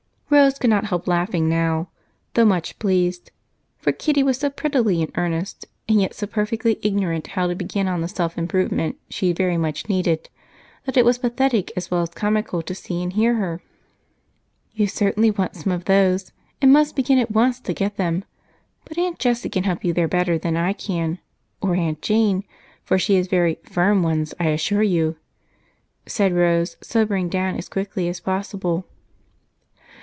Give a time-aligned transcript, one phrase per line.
[0.33, 1.89] Rose could not help laughing now,
[2.35, 3.31] though much pleased,
[3.77, 7.89] for Kitty was so prettily in earnest, and yet so perfectly ignorant how to begin
[7.89, 10.29] on the self improvement she very much needed,
[10.85, 13.61] that it was pathetic as well as comical to see and hear her.
[14.71, 16.31] "You certainly want some of those,
[16.61, 18.23] and must begin at once to get them,
[18.85, 21.19] but Aunt Jessie can help you there better than I can,
[21.59, 22.45] or Aunt Jane,
[22.85, 25.17] for she has very 'firm' ones, I assure you,"
[26.05, 28.85] said Rose, sobering down as quickly as possible.